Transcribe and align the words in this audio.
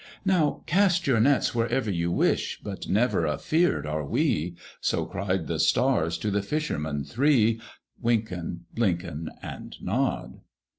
"Now 0.25 0.63
cast 0.65 1.05
your 1.05 1.19
nets 1.19 1.53
wherever 1.53 1.91
you 1.91 2.11
wish, 2.11 2.59
But 2.63 2.87
never 2.89 3.27
afeard 3.27 3.85
are 3.85 4.03
we!" 4.03 4.55
So 4.79 5.05
cried 5.05 5.45
the 5.45 5.59
stars 5.59 6.17
to 6.17 6.31
the 6.31 6.41
fishermen 6.41 7.03
three, 7.03 7.61
Wynken, 8.01 8.61
Blynken, 8.75 9.29
And 9.43 9.75
Nod. 9.79 10.39